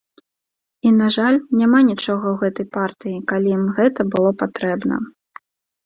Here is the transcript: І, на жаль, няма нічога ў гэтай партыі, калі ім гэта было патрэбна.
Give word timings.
І, 0.19 0.89
на 1.01 1.07
жаль, 1.15 1.37
няма 1.59 1.79
нічога 1.91 2.25
ў 2.33 2.35
гэтай 2.41 2.67
партыі, 2.81 3.17
калі 3.33 3.47
ім 3.61 3.65
гэта 3.81 4.01
было 4.17 4.37
патрэбна. 4.45 4.95